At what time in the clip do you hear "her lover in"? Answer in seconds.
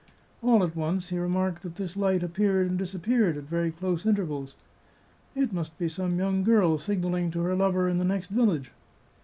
7.43-7.99